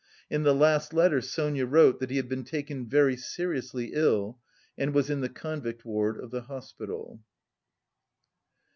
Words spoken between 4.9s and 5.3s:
was in the